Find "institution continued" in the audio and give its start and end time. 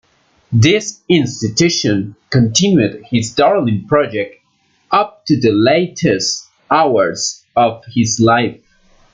1.07-3.03